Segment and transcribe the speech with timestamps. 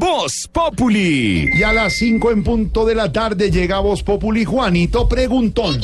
[0.00, 1.50] Voz Populi.
[1.54, 5.78] Y a las 5 en punto de la tarde llega Voz Populi Juanito Preguntón.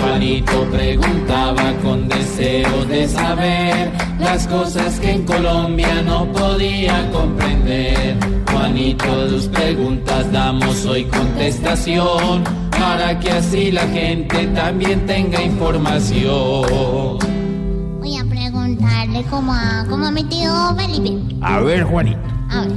[0.00, 8.16] Juanito preguntaba con deseo de saber las cosas que en Colombia no podía comprender.
[8.50, 17.35] Juanito, tus preguntas damos hoy contestación para que así la gente también tenga información.
[18.66, 21.36] Preguntarle como a, como a mi tío Felipe.
[21.40, 22.18] A ver, Juanito.
[22.50, 22.76] A ver.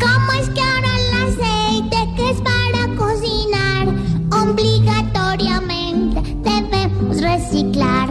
[0.00, 3.86] ¿Cómo es que ahora el aceite que es para cocinar
[4.32, 8.10] obligatoriamente debemos reciclar?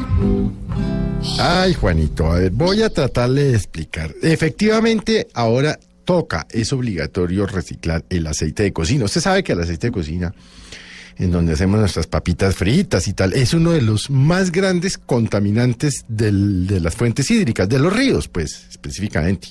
[1.41, 4.15] Ay, Juanito, a ver, voy a tratarle de explicar.
[4.21, 9.03] Efectivamente, ahora toca, es obligatorio reciclar el aceite de cocina.
[9.03, 10.33] Usted sabe que el aceite de cocina,
[11.19, 16.05] en donde hacemos nuestras papitas fritas y tal, es uno de los más grandes contaminantes
[16.07, 19.49] de las fuentes hídricas, de los ríos, pues, específicamente.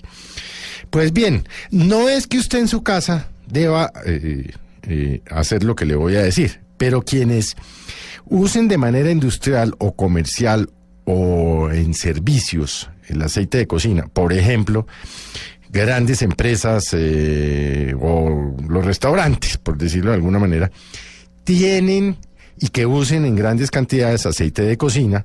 [0.91, 4.51] Pues bien, no es que usted en su casa deba eh,
[4.85, 7.55] eh, hacer lo que le voy a decir, pero quienes
[8.25, 10.71] usen de manera industrial o comercial
[11.05, 14.87] o en servicios el aceite de cocina, por ejemplo,
[15.71, 20.71] grandes empresas eh, o los restaurantes, por decirlo de alguna manera,
[21.49, 22.19] tienen
[22.61, 25.25] y que usen en grandes cantidades aceite de cocina,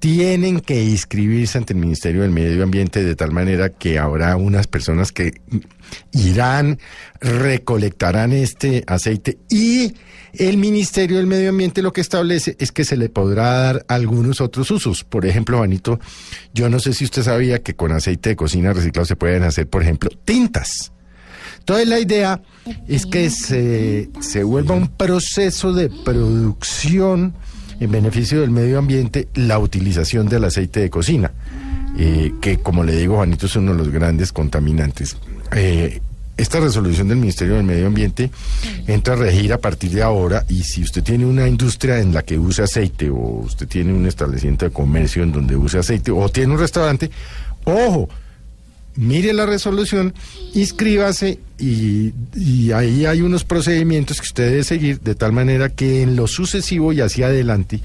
[0.00, 4.66] tienen que inscribirse ante el Ministerio del Medio Ambiente de tal manera que habrá unas
[4.66, 5.32] personas que
[6.10, 6.80] irán,
[7.20, 9.94] recolectarán este aceite y
[10.32, 14.40] el Ministerio del Medio Ambiente lo que establece es que se le podrá dar algunos
[14.40, 15.04] otros usos.
[15.04, 16.00] Por ejemplo, Juanito,
[16.52, 19.68] yo no sé si usted sabía que con aceite de cocina reciclado se pueden hacer,
[19.68, 20.90] por ejemplo, tintas.
[21.70, 22.42] Entonces la idea
[22.88, 27.32] es que se, se vuelva un proceso de producción
[27.78, 31.30] en beneficio del medio ambiente la utilización del aceite de cocina,
[31.96, 35.16] eh, que como le digo Juanito es uno de los grandes contaminantes.
[35.54, 36.00] Eh,
[36.36, 38.32] esta resolución del Ministerio del Medio Ambiente
[38.88, 42.22] entra a regir a partir de ahora y si usted tiene una industria en la
[42.22, 46.28] que use aceite o usted tiene un establecimiento de comercio en donde use aceite o
[46.30, 47.12] tiene un restaurante,
[47.62, 48.08] ojo,
[48.96, 50.14] mire la resolución,
[50.54, 56.02] inscríbase y, y ahí hay unos procedimientos que usted debe seguir de tal manera que
[56.02, 57.80] en lo sucesivo y hacia adelante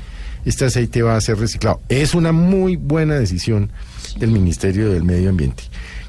[0.46, 1.82] este aceite va a ser reciclado.
[1.90, 3.72] Es una muy buena decisión
[4.18, 5.64] del Ministerio del Medio Ambiente.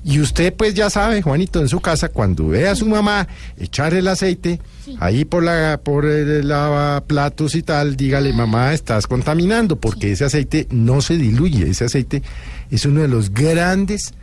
[0.05, 3.27] Y usted pues ya sabe, Juanito, en su casa, cuando ve a su mamá
[3.59, 4.61] echar el aceite
[5.01, 10.69] ahí por la por el lavaplatos y tal, dígale, mamá, estás contaminando, porque ese aceite
[10.71, 12.23] no se diluye, ese aceite
[12.71, 14.15] es uno de los grandes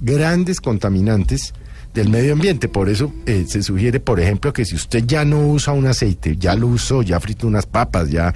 [0.00, 1.54] grandes contaminantes
[1.94, 2.68] del medio ambiente.
[2.68, 6.36] Por eso eh, se sugiere, por ejemplo, que si usted ya no usa un aceite,
[6.36, 8.32] ya lo usó, ya fritó unas papas, ya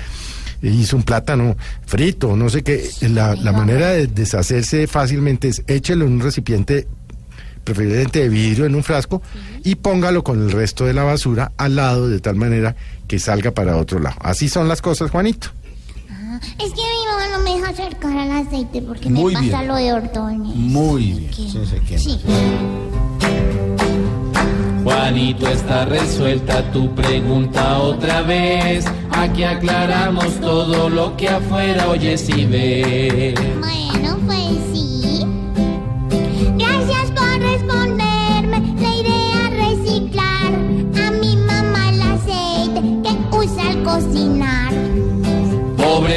[0.63, 6.07] hizo un plátano frito, no sé qué, la, la manera de deshacerse fácilmente es échelo
[6.07, 6.87] en un recipiente
[7.65, 9.23] preferiblemente de vidrio en un frasco
[9.65, 12.77] y póngalo con el resto de la basura al lado de tal manera
[13.09, 14.17] que salga para otro lado.
[14.21, 15.49] Así son las cosas, Juanito.
[16.11, 16.94] Ah, es que
[17.55, 19.69] me deja acercar al aceite porque Muy me pasa bien.
[19.69, 20.55] lo de Ordóñez.
[20.57, 21.31] Muy bien.
[21.31, 21.99] Que- Sí, se quema.
[22.01, 22.21] sí.
[24.83, 28.85] Juanito, está resuelta tu pregunta otra vez.
[29.13, 33.35] Aquí aclaramos todo lo que afuera oyes y ves.
[33.61, 35.25] Bueno, pues sí.
[36.59, 38.75] Gracias por responderme.
[38.81, 40.53] La idea reciclar
[41.07, 44.73] a mi mamá el aceite que usa al cocinar.